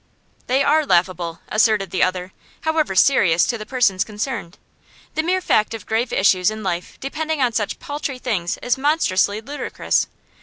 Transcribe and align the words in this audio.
'They 0.47 0.63
are 0.63 0.83
laughable,' 0.83 1.41
asserted 1.49 1.91
the 1.91 2.01
other, 2.01 2.33
'however 2.61 2.95
serious 2.95 3.45
to 3.45 3.55
the 3.55 3.67
persons 3.67 4.03
concerned. 4.03 4.57
The 5.13 5.21
mere 5.21 5.41
fact 5.41 5.75
of 5.75 5.85
grave 5.85 6.11
issues 6.11 6.49
in 6.49 6.63
life 6.63 6.97
depending 6.99 7.39
on 7.39 7.51
such 7.51 7.77
paltry 7.77 8.17
things 8.17 8.57
is 8.63 8.79
monstrously 8.79 9.41
ludicrous. 9.41 10.07